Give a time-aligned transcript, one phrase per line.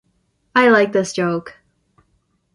[0.55, 1.59] I like this joke.